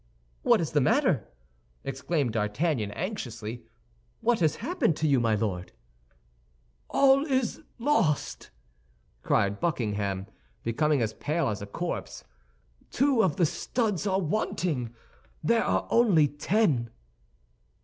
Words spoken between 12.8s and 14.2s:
"two of the studs are